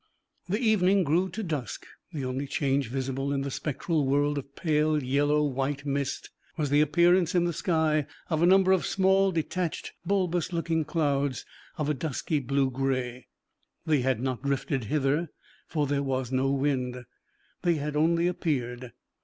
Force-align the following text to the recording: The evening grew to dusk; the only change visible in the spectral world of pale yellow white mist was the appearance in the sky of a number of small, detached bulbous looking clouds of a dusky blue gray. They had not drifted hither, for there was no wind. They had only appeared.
The 0.49 0.57
evening 0.57 1.03
grew 1.03 1.29
to 1.29 1.43
dusk; 1.43 1.85
the 2.11 2.25
only 2.25 2.47
change 2.47 2.87
visible 2.87 3.31
in 3.31 3.41
the 3.41 3.51
spectral 3.51 4.07
world 4.07 4.39
of 4.39 4.55
pale 4.55 5.03
yellow 5.03 5.43
white 5.43 5.85
mist 5.85 6.31
was 6.57 6.71
the 6.71 6.81
appearance 6.81 7.35
in 7.35 7.43
the 7.43 7.53
sky 7.53 8.07
of 8.27 8.41
a 8.41 8.47
number 8.47 8.71
of 8.71 8.83
small, 8.83 9.31
detached 9.31 9.93
bulbous 10.03 10.51
looking 10.51 10.85
clouds 10.85 11.45
of 11.77 11.87
a 11.87 11.93
dusky 11.93 12.39
blue 12.39 12.71
gray. 12.71 13.27
They 13.85 14.01
had 14.01 14.19
not 14.19 14.41
drifted 14.41 14.85
hither, 14.85 15.29
for 15.67 15.85
there 15.85 16.01
was 16.01 16.31
no 16.31 16.49
wind. 16.49 17.05
They 17.61 17.75
had 17.75 17.95
only 17.95 18.25
appeared. 18.25 18.93